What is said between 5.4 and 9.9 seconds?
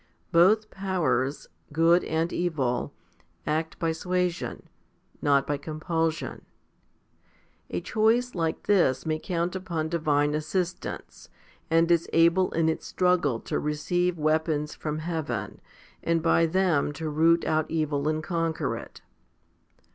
by compulsion. A choice like this may count upon